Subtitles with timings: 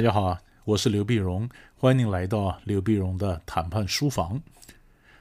[0.00, 1.46] 大家好，我是刘碧荣，
[1.76, 4.40] 欢迎您来到刘碧荣的谈判书房。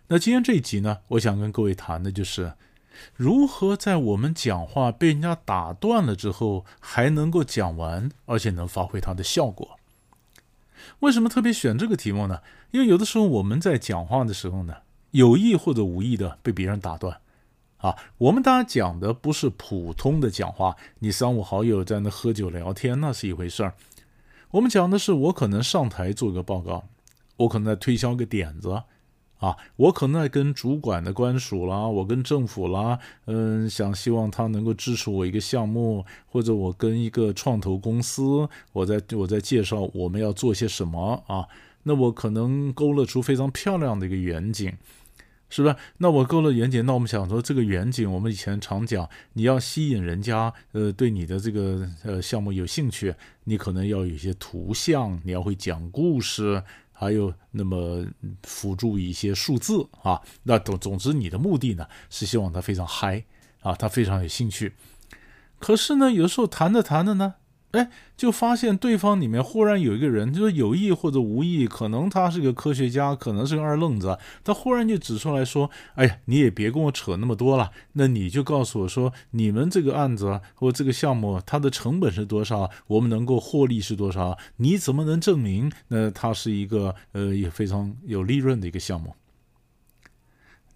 [0.07, 2.53] 那今天这一集呢，我想跟各位谈的就是
[3.13, 9.77] 如何在我们讲话被人家打断了之后，还能够讲完，而且能发挥它的效果。
[10.99, 12.39] 为什么特别选这个题目呢？
[12.71, 14.77] 因为有的时候我们在讲话的时候呢，
[15.11, 17.19] 有意或者无意的被别人打断。
[17.79, 23.73] 啊，我们大家讲的不是普通的讲话，你三五好友在那喝酒聊天，那是一回事儿。
[24.51, 26.83] 我们讲的是，我可能上台做个报告，
[27.37, 28.81] 我可能在推销个点子，
[29.37, 41.47] 啊，我可能在跟主管的官署啦，我跟政府啦，嗯，想希望他能够支持我一个项目，或者我跟一个创投公司，我在我在介绍我们要做些什么啊，
[41.83, 44.73] 那我可能勾勒出非常漂亮的一个远景。
[45.49, 45.75] 是吧？
[45.97, 58.05] 那我勾勒远景，那我们想说这个远景，我们以前常讲，你要吸引人家，呃，对你的这个呃项目有兴趣，你可能要有一些图像，你要会讲故事，还有那么
[58.43, 60.21] 辅助一些数字啊。
[60.43, 63.23] 那总总之，你的目的呢是希望他非常嗨
[63.61, 64.73] 啊，他非常有兴趣。
[65.57, 67.35] 可是呢，有时候谈着谈着呢。
[67.71, 82.71] 哎，就发现对方里面忽然有一个人，就是有意或者无意，可能他是个科学家，可能是个二愣子，他忽然就指出来说：“哎呀，你也别跟我扯那么多了，那你就告诉我说，你们这个案子或这个项目，它的成本是多少？
[82.87, 84.35] 我们能够获利是多少？
[84.55, 85.71] 你怎么能证明？
[85.89, 89.13] 那它是一个呃也非常有利润的一个项目？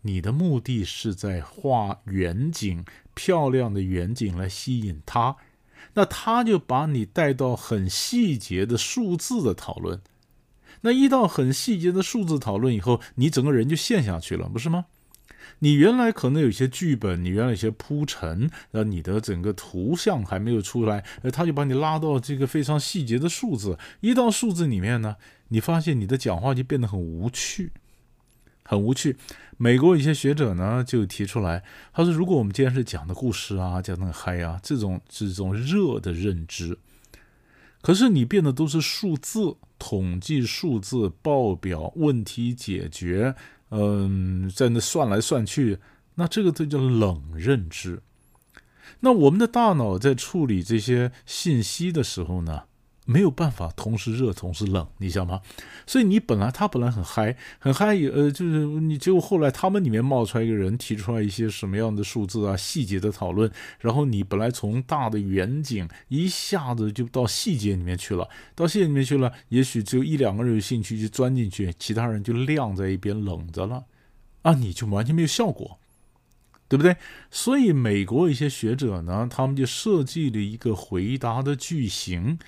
[0.04, 5.36] 你的目的是在画远景，漂亮的远景来吸引他。”
[5.96, 10.02] 那他就把你带到很细节的数字的讨论，
[10.82, 14.86] 那一到很细节的数字讨论以后，你整个人就陷下去了，不是吗？
[15.60, 25.16] 你原来可能有些剧本，你原来有些铺陈，呃，你的整个图像还没有出来，呃，他就把你拉到这个非常细节的数字，一到数字里面呢，
[25.50, 27.72] 你发现你的讲话就变得很无趣。
[28.64, 29.16] 很无趣。
[29.58, 31.64] 美国一些学者呢就提出来，
[31.94, 36.78] 他说：“如果我们今天是讲的故事啊，讲的嗨啊，这种这种热的认知，
[37.82, 43.36] 可是你变的都是数字、统计数字、报表、问题解决，
[43.70, 45.78] 嗯，在那算来算去，
[46.16, 48.02] 那这个就叫冷认知。
[49.02, 52.64] 那我们的大脑在处理这些信息的时候呢？”
[53.06, 55.42] 没有办法同时热同时冷，你想吗？
[55.86, 73.84] 所以你本来他本来很嗨很嗨，呃，就是你结果后来他们里面冒出来一个人，提出来一些什么样的数字啊、细节的讨论，然后你本来从大的远景一下子就到细节里面去了，到细节里面去了，也许只有一两个人有兴趣就钻进去，其他人就晾在一边冷着了，
[74.44, 75.78] 啊，你就完全没有效果，
[76.70, 76.96] 对不对？
[77.30, 82.40] 所以美国一些学者呢，他们就设计了一个回答的句型。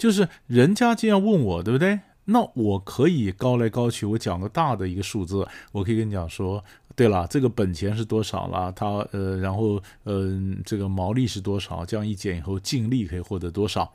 [0.00, 2.00] 就是人家既然问我，对不对？
[2.24, 6.64] 那我可以高来高去，我讲个大的一个数字，我可以跟你讲说，
[6.96, 8.72] 对了，这个本钱是多少了？
[8.72, 11.84] 它呃，然后嗯，这个毛利是多少？
[11.84, 13.92] 这样一减以后，净利可以获得多少？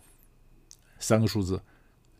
[1.00, 1.60] 三个数字，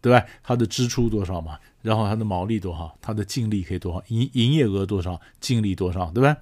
[0.02, 0.26] 对吧？
[0.42, 1.60] 它的支出多少嘛？
[1.84, 2.98] 然后它的毛利多少？
[3.00, 4.02] 它的净利可以多少？
[4.08, 5.22] 营营业额多少？
[5.40, 6.10] 净利多少？
[6.10, 6.38] 对吧？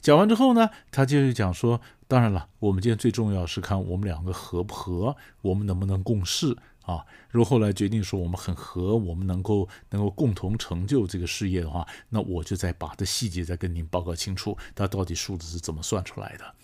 [0.00, 6.56] 讲完之后呢，他接着讲说，当然了，我们今天最重要是看我们两个合不合，我们能不能共事。
[6.90, 16.54] 啊，如果后来决定说我们很合，我们能够能够共同成就这个事业的话，那我就再把这细节再跟您报告清楚，它到底数字是怎么算出来的。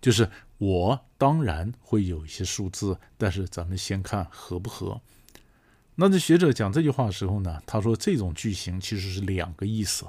[0.00, 5.00] 就是我当然会有一些数字，但是咱们先看合不合。
[5.96, 10.06] 那这学者讲这句话的时候呢，他说这种句型其实是两个意思。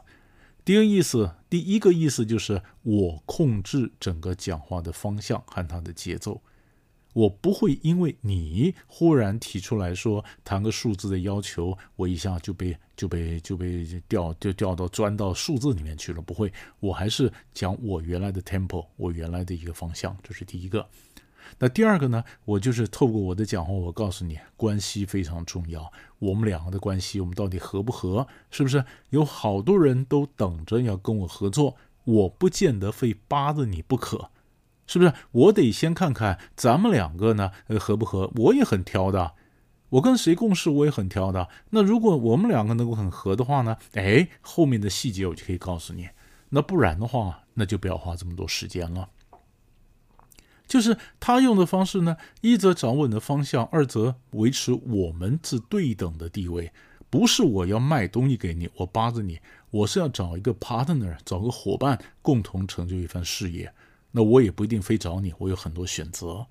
[0.64, 6.42] 第一个意思，第一个意思就是我控制整个讲话的方向和它的节奏。
[7.18, 16.22] 我不会因为你忽然提出来说谈个数字的要求，我一下就被就被就被掉就掉到钻到数字里面去了。
[16.22, 20.88] 不会，我还是讲我原来的 tempo，我原来的一个方向，这是第一个。
[21.58, 22.24] 那第二个呢？
[22.46, 25.92] 我就是透过我的讲话，我告诉你，关系非常重要。
[26.20, 28.28] 我们两个的关系，我们到底合不合？
[28.52, 31.78] 是不是有好多人都等着要跟我合作？
[32.04, 34.30] 我不见得非扒着你不可。
[34.88, 37.52] 是不是我得先看看咱们两个呢？
[37.68, 38.32] 呃，合不合？
[38.36, 39.34] 我也很挑的，
[39.90, 41.50] 我跟谁共事我也很挑的。
[41.72, 43.78] 那如果我们两个能够很合的话呢？
[43.94, 46.10] 哎，后面的细节我就可以告诉你。
[46.50, 49.10] 那不然的话，那就不要花这么多时间了。
[50.66, 56.72] 就是他用的方式呢，一则掌握你的方向，二则维持我们是对等的地位。
[57.10, 59.40] 不是我要卖东西给你，我扒着你，
[59.72, 63.74] 我是要找一个 partner，找个伙伴，共同成就一番事业。
[64.12, 66.48] 那我也不一定非找你，我有很多选择。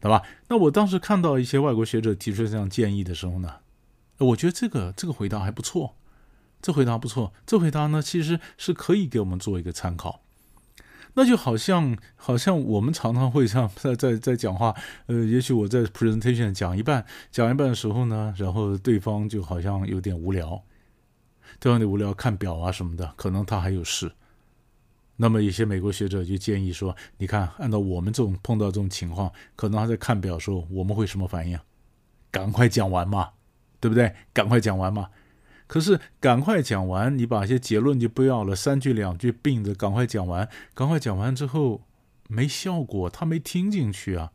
[0.00, 0.20] 对吧？
[0.48, 3.58] 那我当时看到一些外国学者提出这样建议的时候呢，
[4.18, 5.94] 我觉得这个这个回答还不错，
[6.60, 10.20] 这回答不错，这回答呢其实是可以给我们做一个参考。
[11.14, 14.74] 那就好像好像我们常常会这样在在在讲话，
[15.06, 20.64] 呃，也许我在 presentation 讲一半讲一半的时候呢，然后对方就好像有点无聊，
[21.60, 24.10] 对方有点无聊看表啊什么的，可能他还有事。
[25.22, 31.56] 那么一些美国学者就建议说，你看，按照我们这种碰到这种情况，可能他在看表的时候，我们会什么反应？
[32.32, 33.30] 赶快讲完嘛，
[33.78, 34.12] 对不对？
[34.32, 35.10] 赶快讲完嘛。
[35.68, 41.80] 可是赶快讲完，你把一些结论就不要了，三句两句并着赶快讲完，赶快讲完之后
[42.26, 44.32] 没效果，他没听进去啊。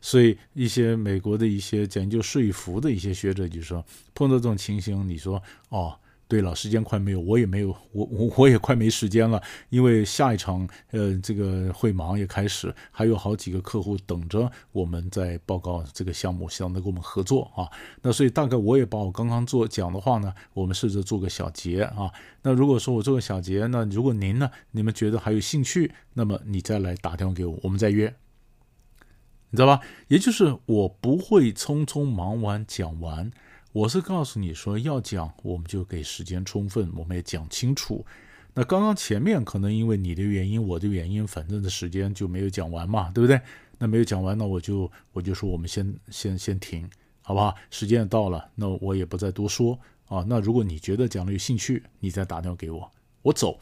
[0.00, 3.84] 所以一些美国的一些讲究说服的一些学者就说，
[4.14, 5.98] 碰到这种情形，你说哦。
[6.28, 17.66] 对了，时间快没有，我也没有，我我我也快没时间了，因为下一场呃这个会忙也开始，还有好几个客户等着我们在报告这个项目，希望能跟我们合作啊。
[18.02, 22.12] 那所以大概我也把我刚刚做讲的话呢，我们试着做个小结啊。
[22.42, 28.14] 那如果说我做个小结，那如果您呢，你们觉得还有兴趣，那么你再来打电话给我，我们再约，
[29.48, 29.80] 你知道吧？
[30.08, 33.30] 也就是我不会匆匆忙完讲完。
[33.72, 38.04] 我是告诉你说要讲，我们就给时间充分，我们也讲清楚。
[38.54, 43.40] 那刚刚前面可能因为你的原因，我的原因，反正的时间就没有讲完嘛，对不对？
[43.78, 46.88] 那没有讲完，那我就我就说我们先先先停，
[47.22, 47.54] 好不好？
[47.70, 50.24] 时间也到了，那我也不再多说啊。
[50.26, 52.90] 那如果你觉得讲的有兴趣，你再打电话给我，
[53.22, 53.60] 我走，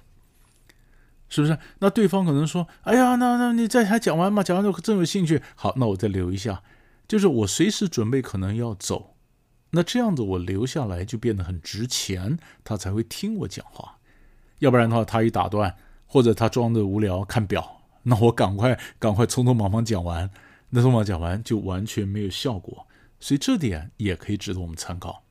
[1.28, 1.58] 是不是？
[1.80, 4.42] 那对方可能说，哎呀，那那你再还讲完嘛？
[4.44, 6.62] 讲完之后真有兴趣，好，那我再留一下，
[7.08, 9.15] 就是我随时准备可能要走。
[9.70, 13.98] 那这样子我留下来就变得很值钱，他才会听我讲话。
[14.60, 15.76] 要不然的话，他一打断，
[16.06, 20.30] 或者他装的无聊看表，那我赶快赶快匆匆忙忙讲完，
[20.70, 22.86] 那匆忙讲完就完全没有效果。
[23.20, 25.24] 所以这点也可以值得我们参考。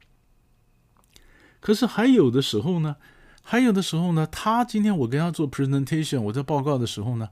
[1.59, 2.97] 可是还有的时候呢，
[3.41, 7.29] 还有的时候呢，他今天我跟他做 presentation，我在报告的时候呢，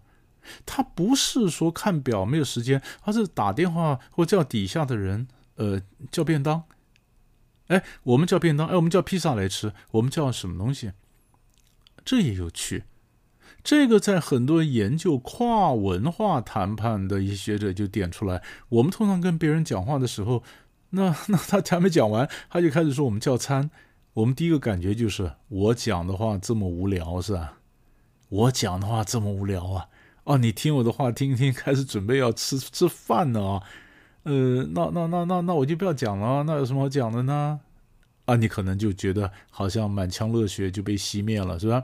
[0.65, 6.63] 他不是说看表没有时间，而是打电话或叫底下的人，呃，叫便当。
[7.67, 10.91] 哎，我们叫便当，哎，我们叫披萨来吃，我们叫什么东西？
[12.03, 12.83] 这也有趣。
[13.63, 18.43] 这个在很多研究跨文化谈判的一些学者就点出来。
[18.67, 20.43] 我们通常跟别人讲话的时候，
[20.89, 23.71] 那那他还没讲完，他就开始说我们叫餐。
[24.15, 27.53] 我们第一个感觉就是我讲的话这么无聊是吧？
[28.27, 29.87] 我讲的话这么无聊啊？
[30.25, 33.63] 哦，你听我的话听听，开始准备要吃吃饭了啊？
[34.23, 37.59] 呃，那那那那那我就不要讲了，那有什么好讲的呢？
[38.25, 41.83] 啊，你可能就觉得好像满腔热血就被熄灭了，是吧？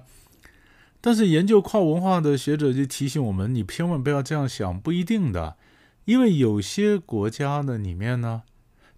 [1.02, 5.58] 但是研究跨文化的学者就提醒我们，你千万不要这样想，不一定的，
[6.06, 8.44] 因为有些国家的里面呢，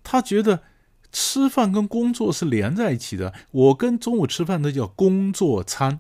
[0.04, 0.62] 他觉得
[1.12, 3.34] 吃饭跟工作是连在一起的。
[3.52, 6.00] 我跟中午吃饭那叫工作餐，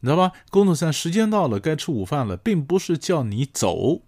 [0.00, 0.32] 你知道吧？
[0.50, 4.02] 工作餐时间到了，该吃午饭了，并不是叫你走。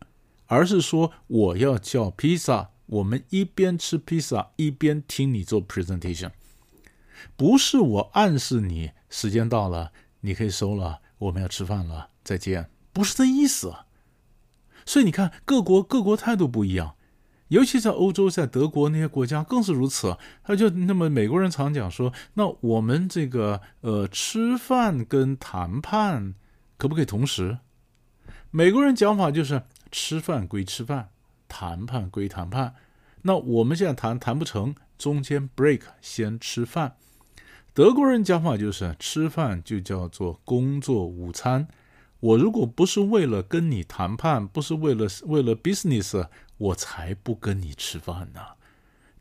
[0.46, 6.30] 而是说我要叫披萨，我们一边吃披萨一边听你做 presentation，
[7.34, 13.74] 不是我暗示你时间到了，你可以收了，我们要吃饭了，再见，不是这意思。
[14.84, 16.94] 所以你看，各国各国态度不一样，
[17.48, 20.18] 尤其在欧洲，在德国那些国家更是如此。
[20.42, 26.34] 他就那么美国人常讲说，那我们这个呃吃饭跟谈判
[26.76, 27.58] 可不可以同时？
[28.50, 29.62] 美国人讲法就是。
[29.96, 31.10] 吃饭归吃饭，
[31.46, 32.74] 谈判归谈判。
[33.22, 36.96] 那我们现在谈谈不成，中间 break 先吃饭。
[37.72, 41.68] 德国人讲法就是吃饭就叫做工作午餐。
[42.18, 48.40] 我如果不是为了跟你谈判，不是为了为了 business，我才不跟你吃饭呢。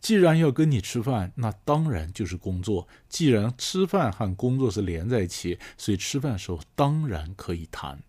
[0.01, 2.87] 既然要跟你吃饭，那当然就是工作。
[3.07, 8.01] 既然吃饭和工作是连在一起，所以吃饭的时候当然可以谈。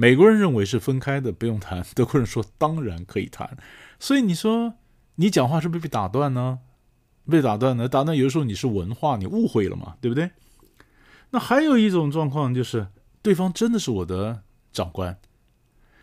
[0.00, 1.84] 美国人认为是分开的，不用谈。
[1.94, 3.58] 德国人说当然可以谈。
[3.98, 4.72] 所以你说
[5.16, 6.60] 你讲话是不是被打断呢？
[7.28, 7.86] 被打断呢？
[7.86, 10.30] 打断有的时候你是文化，你误会了嘛，对不对？
[11.32, 12.86] 那还有一种状况就是，
[13.20, 14.40] 对方真的是我的
[14.72, 15.18] 长官，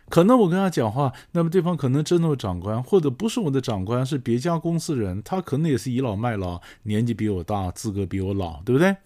[0.08, 8.96] 可能我跟他讲话，那么对方可能真的是长官，或者不是我的长官，是别家公司人，他可能也是倚老卖老，年纪比我大，资格比我老，对不对？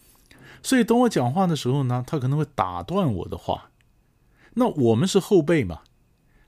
[0.63, 3.71] 所以等我讲话的时候呢，他可能会打断我的话。
[4.55, 5.81] 那我们是后辈嘛？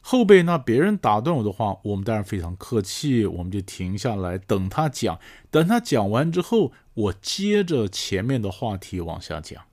[0.07, 5.19] 后辈，那别人打断我的话，我们当然非常客气，我们就停下来等他讲。
[5.51, 9.65] 等他讲完之后，我接着前面的话题往下讲，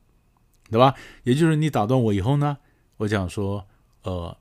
[0.70, 0.96] 对吧？
[1.24, 2.60] 也就是你打断我以后呢，
[2.96, 3.68] 我讲说，
[4.04, 4.38] 呃，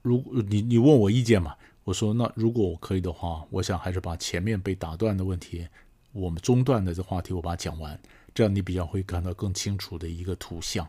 [0.00, 5.68] 如你你问我意见嘛，我说，那如果我可以的话，我想还是把前面被打断的问题，
[6.12, 8.00] 我们中断的这话题，我把它讲完，
[8.34, 10.88] 这样你比较会看到更清楚的一个图像，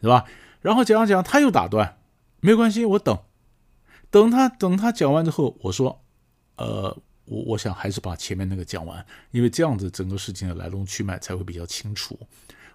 [0.00, 0.24] 对吧？
[0.66, 1.96] 然后讲讲，他又打断，
[2.40, 3.16] 没关系，我等，
[4.10, 6.02] 等他等他讲完之后，我说，
[6.56, 12.18] 呃，我我想还是把前面那个讲完，因为这样子整个事情的来龙去脉才会比较清楚。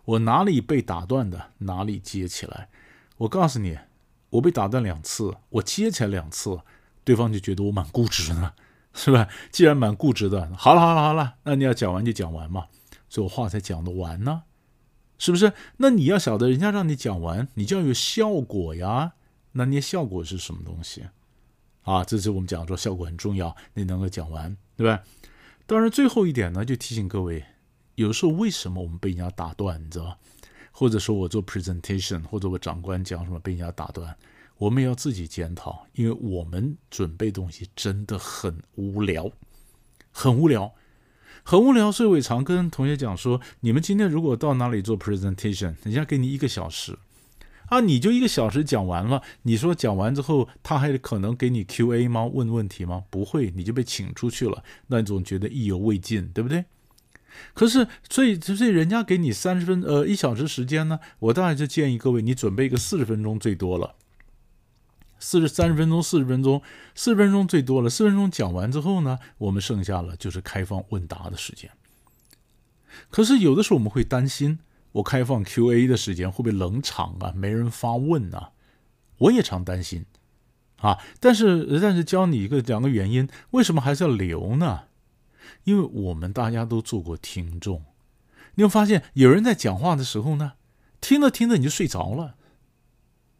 [0.05, 2.69] 我哪里被打断的，哪里接起来。
[3.17, 3.77] 我告诉你，
[4.29, 6.61] 我被打断两次，我接起来两次。
[7.03, 8.53] 对方就觉得我蛮固执的，
[8.95, 9.27] 是吧？
[9.51, 12.67] 既然蛮固执的，好了好了好了，那你要讲完就讲完嘛，
[13.09, 14.43] 所以我话才讲得完呢，
[15.21, 15.53] 是不是？
[15.77, 19.13] 那你要晓得，人家让你讲完，你就要有效果呀。
[19.51, 21.05] 那你效果是什么东西
[21.83, 22.03] 啊？
[22.03, 25.03] 这是我们讲说效果很重要，你能够讲完，对吧？
[25.67, 27.45] 当然，最后一点呢，就提醒各位，
[27.93, 30.17] 有时候为什么我们被人家打断，你知道吧？
[30.71, 34.17] 或者说我做 presentation，或者我长官讲什么被人家打断。
[34.57, 39.29] 我们也要自己检讨，因为我们准备东西真的很无聊，
[40.11, 40.73] 很无聊，
[41.43, 41.91] 很无聊。
[41.91, 46.97] 所以我也常跟同学讲说：，你们今天如果到哪里做 presentation，人家给你一个小时，
[47.67, 49.21] 啊，你就一个小时讲完了。
[49.43, 52.25] 你说讲完之后，他还可能给你 Q&A 吗？
[52.25, 53.03] 问问题吗？
[53.09, 54.63] 不会，你就被请出去了。
[54.87, 56.65] 那你总觉得意犹未尽，对不对？
[57.53, 63.95] 可是，所以，所以人家给你三十分，呃，一小时时间呢，我当然就建议各位，你准备一个四十分钟最多了。
[65.21, 66.61] 四十三十分钟，四十分钟，
[66.95, 67.89] 四十分钟最多了。
[67.89, 71.69] 四分钟讲完之后呢，我们剩下了就是开放问答的时间。
[73.09, 74.57] 可是有的时候我们会担心，
[74.93, 77.31] 我开放 Q&A 的时间会不会冷场啊？
[77.35, 78.51] 没人发问啊？
[79.19, 80.05] 我也常担心
[80.77, 80.97] 啊。
[81.19, 84.85] 但是，但是教你一个两个原因，为什么还是要留呢？
[85.65, 87.83] 因为我们大家都做过听众，
[88.55, 90.53] 你会发现有人在讲话的时候呢，
[90.99, 92.35] 听着听着你就睡着了。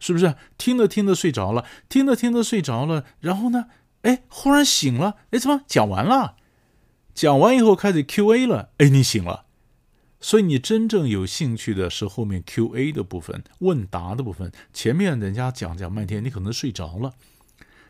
[0.01, 3.67] 是不是听着听着睡着了，听着听着睡着了，然后呢，
[4.01, 6.35] 哎，忽然醒了，哎，怎么讲完了？
[7.13, 9.45] 讲完以后开始 Q A 了，哎，你醒了。
[10.19, 14.51] 所以你真正有兴趣的是后面 Q A 的部分，问答的部分。
[14.73, 17.13] 前面人家讲讲半天，你可能睡着了。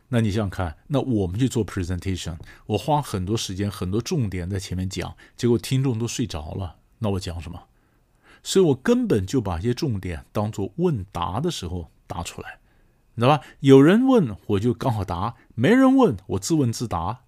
[0.09, 7.63] 那你想想看，那我们去做 presentation，我花很多时间，很多重点在前面讲，结果听众都睡着了，那我讲什么？
[8.43, 11.89] 所以我根本就把一些重点当做问答的时候。
[12.11, 12.59] 答出来，
[13.15, 13.43] 你知道吧？
[13.61, 17.21] 有人问我就刚好答，没人问我自问自答。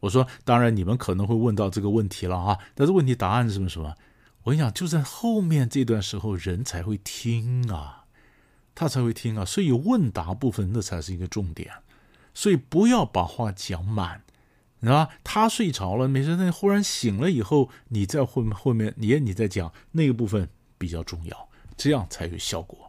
[0.00, 3.94] 我说，当然你们可能会问到这个问题了啊，但是问题答案是什么什么？
[4.42, 8.04] 我跟你讲，就在后面这段时候，人才会听啊，
[8.74, 9.44] 他才会听啊。
[9.44, 11.70] 所以问答部分，那才是一个重点。
[12.34, 14.22] 所以不要把话讲满，
[14.80, 15.14] 你知道吧？
[15.24, 22.83] 他睡着了，没事，那忽然醒了以后，你在后面后面，你你在讲那个部分比较重要，这样才有效果。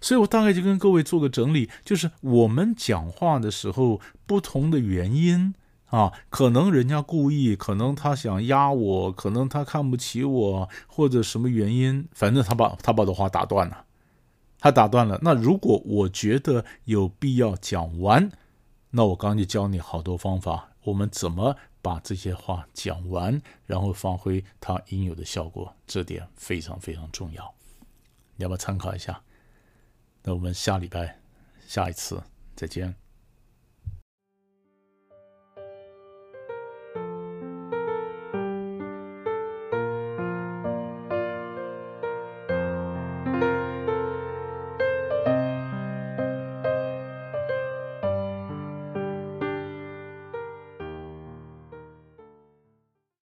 [0.00, 5.54] 所以我大概就跟各位做个整理，就是我们讲话的时候不同的原因
[5.86, 13.84] 啊，可能人家故意，可能他想压我，可能他看不起我，或者什么原因，反正他把他把的话打断了，
[14.58, 15.18] 他打断了。
[15.22, 18.30] 那如果我觉得有必要讲完，
[18.90, 27.54] 那我刚刚就教你好多方法，我们怎么把这些话讲完，然后发挥它应有的效果，这点非常非常重要，
[28.34, 29.20] 你要不要参考一下？
[30.28, 31.16] 那我们下礼拜，
[31.68, 32.20] 下一次
[32.56, 32.92] 再见。